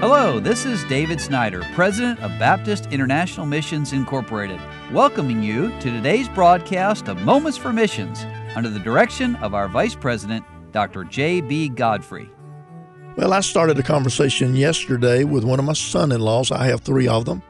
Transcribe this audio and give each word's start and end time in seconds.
Hello, 0.00 0.40
this 0.40 0.64
is 0.64 0.82
David 0.84 1.20
Snyder, 1.20 1.62
President 1.74 2.18
of 2.20 2.30
Baptist 2.38 2.86
International 2.86 3.44
Missions 3.44 3.92
Incorporated, 3.92 4.58
welcoming 4.92 5.42
you 5.42 5.68
to 5.80 5.90
today's 5.90 6.26
broadcast 6.26 7.06
of 7.06 7.20
Moments 7.20 7.58
for 7.58 7.70
Missions 7.70 8.24
under 8.56 8.70
the 8.70 8.78
direction 8.78 9.36
of 9.36 9.52
our 9.52 9.68
Vice 9.68 9.94
President, 9.94 10.42
Dr. 10.72 11.04
J.B. 11.04 11.68
Godfrey. 11.68 12.30
Well, 13.18 13.34
I 13.34 13.40
started 13.40 13.78
a 13.78 13.82
conversation 13.82 14.56
yesterday 14.56 15.24
with 15.24 15.44
one 15.44 15.58
of 15.58 15.66
my 15.66 15.74
son 15.74 16.12
in 16.12 16.22
laws. 16.22 16.50
I 16.50 16.64
have 16.64 16.80
three 16.80 17.06
of 17.06 17.26
them, 17.26 17.42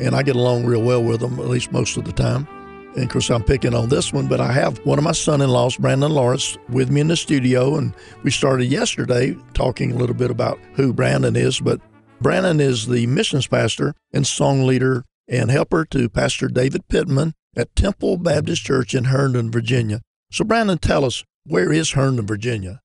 and 0.00 0.14
I 0.14 0.22
get 0.22 0.36
along 0.36 0.64
real 0.64 0.84
well 0.84 1.02
with 1.02 1.18
them, 1.18 1.40
at 1.40 1.48
least 1.48 1.72
most 1.72 1.96
of 1.96 2.04
the 2.04 2.12
time. 2.12 2.46
And 2.94 3.02
of 3.02 3.10
course, 3.10 3.32
I'm 3.32 3.42
picking 3.42 3.74
on 3.74 3.88
this 3.88 4.12
one, 4.12 4.28
but 4.28 4.40
I 4.40 4.52
have 4.52 4.78
one 4.86 4.98
of 4.98 5.04
my 5.04 5.10
son 5.10 5.40
in 5.40 5.50
laws, 5.50 5.76
Brandon 5.76 6.12
Lawrence, 6.12 6.56
with 6.68 6.88
me 6.88 7.00
in 7.00 7.08
the 7.08 7.16
studio. 7.16 7.74
And 7.74 7.92
we 8.22 8.30
started 8.30 8.66
yesterday 8.66 9.36
talking 9.54 9.90
a 9.90 9.96
little 9.96 10.14
bit 10.14 10.30
about 10.30 10.60
who 10.74 10.92
Brandon 10.92 11.34
is. 11.34 11.58
But 11.58 11.80
Brandon 12.20 12.60
is 12.60 12.86
the 12.86 13.06
missions 13.06 13.46
pastor 13.46 13.94
and 14.12 14.26
song 14.26 14.66
leader 14.66 15.04
and 15.28 15.50
helper 15.50 15.84
to 15.86 16.08
Pastor 16.08 16.48
David 16.48 16.88
Pittman 16.88 17.34
at 17.54 17.74
Temple 17.76 18.16
Baptist 18.16 18.64
Church 18.64 18.94
in 18.94 19.04
Herndon, 19.04 19.50
Virginia. 19.50 20.00
So, 20.30 20.44
Brandon, 20.44 20.78
tell 20.78 21.04
us, 21.04 21.24
where 21.44 21.72
is 21.72 21.92
Herndon, 21.92 22.26
Virginia? 22.26 22.80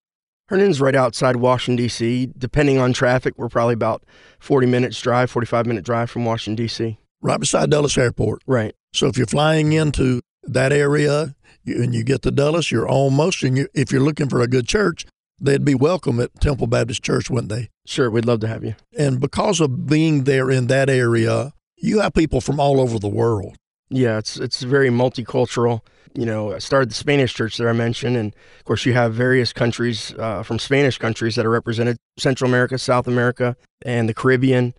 Herndon's 0.49 0.81
right 0.81 0.95
outside 0.95 1.37
Washington, 1.37 1.83
D.C. 1.83 2.31
Depending 2.37 2.77
on 2.77 2.91
traffic, 2.91 3.35
we're 3.37 3.49
probably 3.49 3.73
about 3.73 4.03
40 4.39 4.67
minutes 4.67 4.99
drive, 4.99 5.31
45 5.31 5.65
minute 5.65 5.85
drive 5.85 6.09
from 6.09 6.25
Washington, 6.25 6.63
D.C. 6.63 6.99
Right 7.21 7.39
beside 7.39 7.69
Dulles 7.69 7.97
Airport. 7.97 8.41
Right. 8.45 8.75
So, 8.93 9.07
if 9.07 9.17
you're 9.17 9.27
flying 9.27 9.71
into 9.71 10.21
that 10.43 10.73
area 10.73 11.35
and 11.65 11.95
you 11.95 12.03
get 12.03 12.21
to 12.23 12.31
Dulles, 12.31 12.69
you're 12.69 12.87
almost, 12.87 13.43
and 13.43 13.57
you, 13.57 13.67
if 13.73 13.91
you're 13.91 14.01
looking 14.01 14.27
for 14.27 14.41
a 14.41 14.47
good 14.47 14.67
church, 14.67 15.05
they'd 15.41 15.65
be 15.65 15.75
welcome 15.75 16.19
at 16.19 16.39
Temple 16.39 16.67
Baptist 16.67 17.03
Church, 17.03 17.29
wouldn't 17.29 17.51
they? 17.51 17.69
Sure, 17.85 18.09
we'd 18.09 18.25
love 18.25 18.39
to 18.41 18.47
have 18.47 18.63
you. 18.63 18.75
And 18.97 19.19
because 19.19 19.59
of 19.59 19.87
being 19.87 20.23
there 20.25 20.49
in 20.51 20.67
that 20.67 20.89
area, 20.89 21.53
you 21.77 21.99
have 21.99 22.13
people 22.13 22.39
from 22.39 22.59
all 22.59 22.79
over 22.79 22.99
the 22.99 23.09
world. 23.09 23.55
Yeah, 23.89 24.19
it's 24.19 24.37
it's 24.37 24.61
very 24.61 24.89
multicultural. 24.89 25.81
You 26.13 26.25
know, 26.25 26.53
I 26.53 26.59
started 26.59 26.89
the 26.89 26.95
Spanish 26.95 27.33
church 27.33 27.57
that 27.57 27.67
I 27.67 27.73
mentioned, 27.73 28.15
and 28.15 28.33
of 28.59 28.65
course, 28.65 28.85
you 28.85 28.93
have 28.93 29.13
various 29.13 29.51
countries 29.51 30.13
uh, 30.17 30.43
from 30.43 30.59
Spanish 30.59 30.97
countries 30.97 31.35
that 31.35 31.45
are 31.45 31.49
represented: 31.49 31.97
Central 32.17 32.49
America, 32.49 32.77
South 32.77 33.07
America, 33.07 33.57
and 33.83 34.07
the 34.07 34.13
Caribbean. 34.13 34.73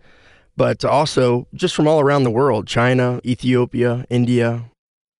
But 0.55 0.85
also 0.85 1.47
just 1.53 1.75
from 1.75 1.87
all 1.87 1.99
around 1.99 2.23
the 2.23 2.31
world: 2.31 2.65
China, 2.65 3.19
Ethiopia, 3.25 4.05
India, 4.09 4.65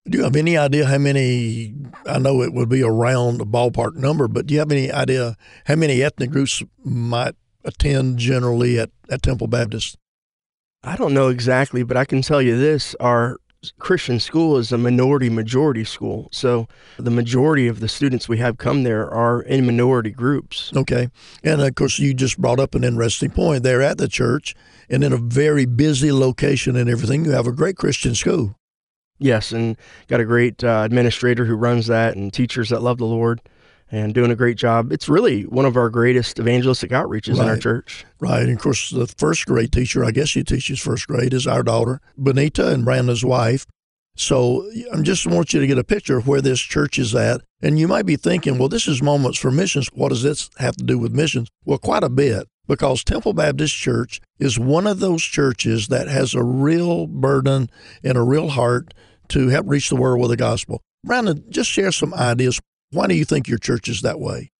do 0.07 0.17
you 0.17 0.23
have 0.23 0.35
any 0.35 0.57
idea 0.57 0.85
how 0.85 0.97
many? 0.97 1.73
I 2.05 2.19
know 2.19 2.41
it 2.41 2.53
would 2.53 2.69
be 2.69 2.83
around 2.83 3.41
a 3.41 3.45
ballpark 3.45 3.95
number, 3.95 4.27
but 4.27 4.47
do 4.47 4.53
you 4.53 4.59
have 4.59 4.71
any 4.71 4.91
idea 4.91 5.37
how 5.65 5.75
many 5.75 6.03
ethnic 6.03 6.31
groups 6.31 6.61
might 6.83 7.35
attend 7.63 8.17
generally 8.17 8.79
at, 8.79 8.89
at 9.09 9.23
Temple 9.23 9.47
Baptist? 9.47 9.97
I 10.83 10.97
don't 10.97 11.13
know 11.13 11.29
exactly, 11.29 11.83
but 11.83 11.95
I 11.95 12.03
can 12.03 12.21
tell 12.21 12.41
you 12.41 12.57
this 12.57 12.95
our 12.99 13.37
Christian 13.79 14.19
school 14.19 14.57
is 14.57 14.73
a 14.73 14.77
minority 14.77 15.29
majority 15.29 15.85
school. 15.85 16.27
So 16.33 16.67
the 16.97 17.09
majority 17.09 17.67
of 17.67 17.79
the 17.79 17.87
students 17.87 18.27
we 18.27 18.39
have 18.39 18.57
come 18.57 18.83
there 18.83 19.09
are 19.09 19.41
in 19.41 19.65
minority 19.65 20.11
groups. 20.11 20.73
Okay. 20.75 21.07
And 21.45 21.61
of 21.61 21.75
course, 21.75 21.97
you 21.97 22.13
just 22.13 22.37
brought 22.37 22.59
up 22.59 22.75
an 22.75 22.83
interesting 22.83 23.31
point. 23.31 23.63
They're 23.63 23.81
at 23.81 23.99
the 23.99 24.09
church 24.09 24.53
and 24.89 25.01
in 25.01 25.13
a 25.13 25.17
very 25.17 25.65
busy 25.65 26.11
location 26.11 26.75
and 26.75 26.89
everything. 26.89 27.23
You 27.23 27.31
have 27.31 27.47
a 27.47 27.53
great 27.53 27.77
Christian 27.77 28.15
school. 28.15 28.57
Yes, 29.23 29.53
and 29.53 29.77
got 30.07 30.19
a 30.19 30.25
great 30.25 30.63
uh, 30.63 30.81
administrator 30.83 31.45
who 31.45 31.55
runs 31.55 31.87
that 31.87 32.17
and 32.17 32.33
teachers 32.33 32.69
that 32.69 32.83
love 32.83 32.97
the 32.97 33.05
Lord 33.05 33.39
and 33.89 34.13
doing 34.13 34.31
a 34.31 34.35
great 34.35 34.57
job. 34.57 34.91
It's 34.91 35.07
really 35.07 35.43
one 35.43 35.65
of 35.65 35.77
our 35.77 35.89
greatest 35.89 36.39
evangelistic 36.39 36.91
outreaches 36.91 37.37
right. 37.37 37.43
in 37.43 37.49
our 37.49 37.57
church. 37.57 38.05
Right. 38.19 38.43
And 38.43 38.51
of 38.51 38.59
course, 38.59 38.89
the 38.89 39.07
first 39.07 39.45
grade 39.45 39.71
teacher, 39.71 40.03
I 40.03 40.11
guess 40.11 40.29
she 40.29 40.43
teaches 40.43 40.81
first 40.81 41.07
grade, 41.07 41.33
is 41.33 41.47
our 41.47 41.63
daughter, 41.63 42.01
Benita, 42.17 42.73
and 42.73 42.83
Brandon's 42.83 43.23
wife. 43.23 43.65
So 44.15 44.69
I 44.93 45.01
just 45.01 45.25
want 45.25 45.53
you 45.53 45.61
to 45.61 45.67
get 45.67 45.77
a 45.77 45.83
picture 45.83 46.17
of 46.17 46.27
where 46.27 46.41
this 46.41 46.59
church 46.59 46.99
is 46.99 47.15
at. 47.15 47.41
And 47.61 47.79
you 47.79 47.87
might 47.87 48.05
be 48.05 48.17
thinking, 48.17 48.57
well, 48.57 48.67
this 48.67 48.87
is 48.87 49.01
Moments 49.01 49.39
for 49.39 49.51
Missions. 49.51 49.87
What 49.93 50.09
does 50.09 50.23
this 50.23 50.49
have 50.57 50.75
to 50.75 50.83
do 50.83 50.99
with 50.99 51.13
missions? 51.13 51.49
Well, 51.63 51.77
quite 51.77 52.03
a 52.03 52.09
bit, 52.09 52.47
because 52.67 53.03
Temple 53.03 53.33
Baptist 53.33 53.75
Church 53.75 54.19
is 54.37 54.59
one 54.59 54.85
of 54.85 54.99
those 54.99 55.23
churches 55.23 55.87
that 55.87 56.09
has 56.09 56.33
a 56.33 56.43
real 56.43 57.07
burden 57.07 57.69
and 58.03 58.17
a 58.17 58.21
real 58.21 58.49
heart 58.49 58.93
to 59.29 59.47
help 59.49 59.67
reach 59.67 59.89
the 59.89 59.95
world 59.95 60.21
with 60.21 60.29
the 60.29 60.37
gospel. 60.37 60.81
Brandon, 61.03 61.43
just 61.49 61.69
share 61.69 61.91
some 61.91 62.13
ideas. 62.13 62.59
Why 62.91 63.07
do 63.07 63.15
you 63.15 63.25
think 63.25 63.47
your 63.47 63.57
church 63.57 63.87
is 63.87 64.01
that 64.01 64.19
way? 64.19 64.51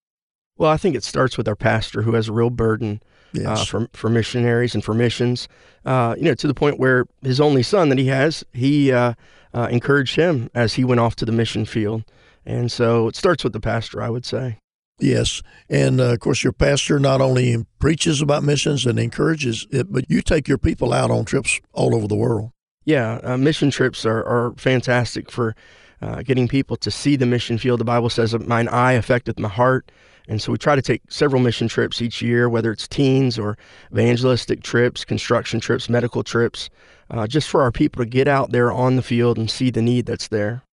Well, 0.58 0.70
I 0.70 0.78
think 0.78 0.96
it 0.96 1.04
starts 1.04 1.38
with 1.38 1.48
our 1.48 1.56
pastor 1.56 2.02
who 2.04 2.14
has 2.14 2.28
a 2.28 2.34
real 2.34 2.50
burden 2.50 3.02
uh, 3.36 3.40
yes. 3.40 3.62
uh, 3.62 3.66
for, 3.66 3.88
for 3.94 4.10
missionaries 4.10 4.76
and 4.76 4.84
for 4.84 4.94
missions. 4.94 5.48
Uh, 5.86 6.16
you 6.18 6.24
know, 6.24 6.36
to 6.36 6.48
the 6.48 6.54
point 6.54 6.80
where 6.80 7.06
his 7.22 7.42
only 7.42 7.64
son 7.64 7.90
that 7.90 7.98
he 7.98 8.08
has, 8.08 8.44
he 8.54 8.92
uh, 8.92 9.14
uh, 9.54 9.68
encouraged 9.72 10.16
him 10.16 10.50
as 10.54 10.74
he 10.76 10.84
went 10.84 11.00
off 11.00 11.16
to 11.18 11.26
the 11.26 11.32
mission 11.32 11.66
field. 11.66 12.04
And 12.46 12.72
so 12.72 13.08
it 13.08 13.16
starts 13.16 13.44
with 13.44 13.54
the 13.54 13.60
pastor, 13.60 14.02
I 14.02 14.10
would 14.10 14.26
say. 14.26 14.58
Yes. 15.00 15.42
And 15.70 16.00
uh, 16.00 16.14
of 16.14 16.20
course, 16.20 16.44
your 16.44 16.54
pastor 16.54 17.00
not 17.00 17.20
only 17.20 17.66
preaches 17.80 18.22
about 18.22 18.44
missions 18.44 18.86
and 18.86 19.00
encourages 19.00 19.66
it, 19.72 19.92
but 19.92 20.06
you 20.10 20.22
take 20.22 20.48
your 20.48 20.58
people 20.58 20.94
out 20.94 21.12
on 21.12 21.26
trips 21.26 21.60
all 21.74 21.96
over 21.96 22.08
the 22.08 22.16
world. 22.16 22.52
Yeah, 22.86 23.20
uh, 23.24 23.38
mission 23.38 23.70
trips 23.72 24.06
are, 24.06 24.24
are 24.24 24.54
fantastic 24.58 25.32
for 25.32 25.56
uh, 26.02 26.22
getting 26.22 26.48
people 26.48 26.76
to 26.78 26.92
see 26.92 27.16
the 27.16 27.26
mission 27.26 27.58
field. 27.58 27.80
The 27.80 27.86
Bible 27.86 28.10
says, 28.10 28.38
Mine 28.38 28.68
eye 28.68 28.94
affecteth 28.94 29.40
my 29.40 29.50
heart. 29.50 29.92
And 30.28 30.42
so 30.42 30.52
we 30.52 30.58
try 30.58 30.76
to 30.76 30.82
take 30.82 31.02
several 31.10 31.42
mission 31.42 31.68
trips 31.68 32.02
each 32.02 32.22
year, 32.22 32.48
whether 32.48 32.72
it's 32.72 32.88
teens 32.88 33.38
or 33.38 33.58
evangelistic 33.92 34.64
trips, 34.64 35.04
construction 35.04 35.60
trips, 35.60 35.90
medical 35.90 36.24
trips, 36.24 36.70
uh, 37.10 37.28
just 37.28 37.50
for 37.50 37.62
our 37.62 37.72
people 37.72 38.04
to 38.04 38.10
get 38.10 38.28
out 38.28 38.52
there 38.52 38.72
on 38.72 38.96
the 38.96 39.02
field 39.02 39.38
and 39.38 39.52
see 39.52 39.70
the 39.70 39.82
need 39.82 40.06
that's 40.06 40.30
there. 40.30 40.64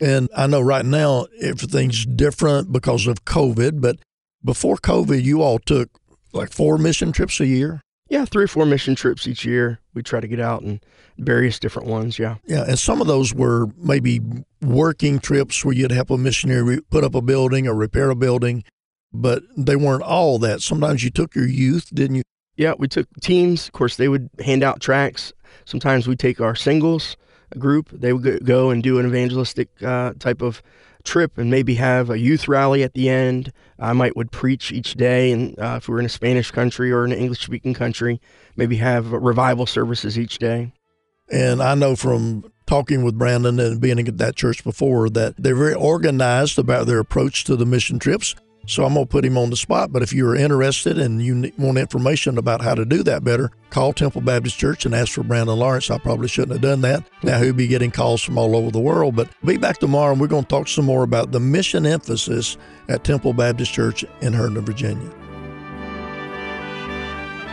And 0.00 0.28
I 0.36 0.46
know 0.46 0.60
right 0.60 0.84
now 0.84 1.26
everything's 1.40 2.06
different 2.06 2.70
because 2.70 3.06
of 3.06 3.24
COVID, 3.24 3.80
but 3.80 3.96
before 4.44 4.76
COVID, 4.76 5.22
you 5.22 5.42
all 5.42 5.58
took 5.58 5.90
like 6.32 6.52
four 6.52 6.78
mission 6.78 7.12
trips 7.12 7.40
a 7.40 7.46
year? 7.46 7.80
Yeah, 8.08 8.24
three 8.24 8.44
or 8.44 8.48
four 8.48 8.66
mission 8.66 8.94
trips 8.94 9.26
each 9.26 9.44
year. 9.44 9.80
We 9.94 10.02
try 10.02 10.20
to 10.20 10.28
get 10.28 10.40
out 10.40 10.62
and 10.62 10.80
various 11.18 11.58
different 11.58 11.88
ones. 11.88 12.18
Yeah. 12.18 12.36
Yeah. 12.46 12.64
And 12.66 12.78
some 12.78 13.00
of 13.00 13.06
those 13.06 13.34
were 13.34 13.66
maybe 13.76 14.20
working 14.62 15.18
trips 15.18 15.64
where 15.64 15.74
you'd 15.74 15.90
help 15.90 16.10
a 16.10 16.18
missionary 16.18 16.80
put 16.90 17.04
up 17.04 17.14
a 17.14 17.20
building 17.20 17.66
or 17.66 17.74
repair 17.74 18.10
a 18.10 18.16
building, 18.16 18.64
but 19.12 19.42
they 19.56 19.76
weren't 19.76 20.02
all 20.02 20.38
that. 20.38 20.62
Sometimes 20.62 21.02
you 21.02 21.10
took 21.10 21.34
your 21.34 21.48
youth, 21.48 21.88
didn't 21.92 22.16
you? 22.16 22.22
Yeah, 22.56 22.74
we 22.78 22.88
took 22.88 23.08
teams. 23.20 23.66
Of 23.66 23.72
course, 23.72 23.96
they 23.96 24.08
would 24.08 24.30
hand 24.44 24.62
out 24.62 24.80
tracts. 24.80 25.32
Sometimes 25.64 26.06
we 26.06 26.16
take 26.16 26.40
our 26.40 26.54
singles 26.54 27.16
group. 27.58 27.90
They 27.90 28.12
would 28.12 28.44
go 28.44 28.70
and 28.70 28.82
do 28.82 28.98
an 28.98 29.06
evangelistic 29.06 29.68
uh, 29.82 30.14
type 30.18 30.42
of 30.42 30.62
trip 31.04 31.38
and 31.38 31.50
maybe 31.50 31.76
have 31.76 32.10
a 32.10 32.18
youth 32.18 32.48
rally 32.48 32.82
at 32.82 32.94
the 32.94 33.08
end. 33.08 33.52
I 33.78 33.92
might 33.92 34.16
would 34.16 34.32
preach 34.32 34.72
each 34.72 34.94
day, 34.94 35.32
and 35.32 35.58
uh, 35.58 35.76
if 35.78 35.88
we 35.88 35.94
were 35.94 36.00
in 36.00 36.06
a 36.06 36.10
Spanish 36.10 36.50
country 36.50 36.90
or 36.90 37.04
an 37.04 37.12
English 37.12 37.40
speaking 37.40 37.74
country, 37.74 38.20
maybe 38.56 38.76
have 38.76 39.12
revival 39.12 39.66
services 39.66 40.18
each 40.18 40.38
day. 40.38 40.72
And 41.30 41.62
I 41.62 41.74
know 41.74 41.96
from 41.96 42.44
talking 42.66 43.04
with 43.04 43.18
Brandon 43.18 43.58
and 43.58 43.80
being 43.80 43.98
at 43.98 44.18
that 44.18 44.36
church 44.36 44.64
before 44.64 45.08
that 45.10 45.34
they're 45.36 45.56
very 45.56 45.74
organized 45.74 46.58
about 46.58 46.86
their 46.86 46.98
approach 46.98 47.44
to 47.44 47.56
the 47.56 47.66
mission 47.66 47.98
trips. 47.98 48.34
So 48.66 48.84
I'm 48.84 48.94
going 48.94 49.06
to 49.06 49.10
put 49.10 49.24
him 49.24 49.38
on 49.38 49.50
the 49.50 49.56
spot. 49.56 49.92
But 49.92 50.02
if 50.02 50.12
you're 50.12 50.36
interested 50.36 50.98
and 50.98 51.22
you 51.22 51.52
want 51.56 51.78
information 51.78 52.36
about 52.36 52.62
how 52.62 52.74
to 52.74 52.84
do 52.84 53.02
that 53.04 53.24
better, 53.24 53.50
call 53.70 53.92
Temple 53.92 54.20
Baptist 54.20 54.58
Church 54.58 54.84
and 54.84 54.94
ask 54.94 55.12
for 55.12 55.22
Brandon 55.22 55.58
Lawrence. 55.58 55.90
I 55.90 55.98
probably 55.98 56.28
shouldn't 56.28 56.52
have 56.52 56.62
done 56.62 56.80
that. 56.82 57.04
Now 57.22 57.40
he'll 57.40 57.52
be 57.52 57.68
getting 57.68 57.90
calls 57.90 58.22
from 58.22 58.36
all 58.38 58.56
over 58.56 58.70
the 58.70 58.80
world. 58.80 59.16
But 59.16 59.28
be 59.44 59.56
back 59.56 59.78
tomorrow 59.78 60.12
and 60.12 60.20
we're 60.20 60.26
going 60.26 60.44
to 60.44 60.48
talk 60.48 60.68
some 60.68 60.84
more 60.84 61.04
about 61.04 61.32
the 61.32 61.40
mission 61.40 61.86
emphasis 61.86 62.56
at 62.88 63.04
Temple 63.04 63.32
Baptist 63.32 63.72
Church 63.72 64.04
in 64.20 64.32
Herndon, 64.32 64.64
Virginia. 64.64 65.10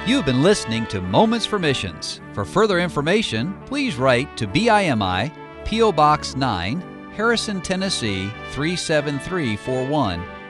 You've 0.06 0.25
been 0.25 0.44
listening 0.44 0.86
to 0.88 1.00
Moments 1.00 1.45
for 1.45 1.57
Missions. 1.57 2.19
For 2.33 2.44
further 2.44 2.80
information, 2.80 3.57
please 3.66 3.95
write 3.95 4.36
to 4.36 4.45
BIMI, 4.48 5.31
P.O. 5.63 5.94
Box 5.94 6.36
9, 6.36 6.81
Harrison, 7.16 7.62
Tennessee 7.62 8.30
37341, 8.51 10.21